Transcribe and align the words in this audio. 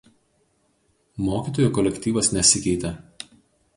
Mokytojų 1.27 1.73
kolektyvas 1.79 2.31
nesikeitė. 2.39 2.95